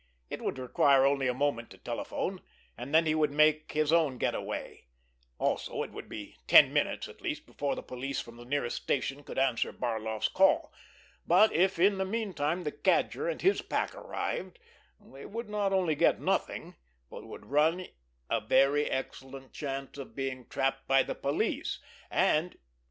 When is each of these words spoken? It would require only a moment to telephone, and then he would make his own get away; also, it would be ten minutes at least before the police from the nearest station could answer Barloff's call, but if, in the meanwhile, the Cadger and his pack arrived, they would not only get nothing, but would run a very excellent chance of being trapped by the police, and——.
It 0.31 0.41
would 0.41 0.57
require 0.57 1.05
only 1.05 1.27
a 1.27 1.33
moment 1.35 1.69
to 1.69 1.77
telephone, 1.77 2.41
and 2.75 2.91
then 2.91 3.05
he 3.05 3.13
would 3.13 3.29
make 3.29 3.71
his 3.73 3.93
own 3.93 4.17
get 4.17 4.33
away; 4.33 4.87
also, 5.37 5.83
it 5.83 5.91
would 5.91 6.09
be 6.09 6.37
ten 6.47 6.73
minutes 6.73 7.07
at 7.07 7.21
least 7.21 7.45
before 7.45 7.75
the 7.75 7.83
police 7.83 8.19
from 8.19 8.35
the 8.37 8.43
nearest 8.43 8.77
station 8.77 9.23
could 9.23 9.37
answer 9.37 9.71
Barloff's 9.71 10.27
call, 10.27 10.73
but 11.27 11.51
if, 11.53 11.77
in 11.77 11.99
the 11.99 12.05
meanwhile, 12.05 12.63
the 12.63 12.71
Cadger 12.71 13.29
and 13.29 13.43
his 13.43 13.61
pack 13.61 13.93
arrived, 13.93 14.57
they 14.99 15.27
would 15.27 15.49
not 15.49 15.71
only 15.71 15.93
get 15.93 16.19
nothing, 16.19 16.77
but 17.11 17.27
would 17.27 17.45
run 17.45 17.85
a 18.27 18.41
very 18.41 18.89
excellent 18.89 19.53
chance 19.53 19.99
of 19.99 20.15
being 20.15 20.47
trapped 20.47 20.87
by 20.87 21.03
the 21.03 21.13
police, 21.13 21.77
and——. 22.09 22.57